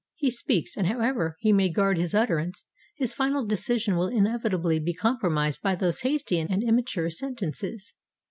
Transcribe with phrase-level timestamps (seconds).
[0.15, 2.65] He speaks; and however he may guard his utterance,
[2.95, 7.93] his final decision will inevitably be compromised by those hasty and immature sentences.